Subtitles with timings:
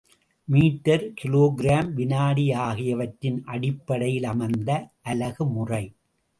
[0.47, 4.69] Metre kilogram வினாடி ஆகியவற்றின் அடிப்படையில் அமைந்த
[5.01, 5.85] அலகு முறை.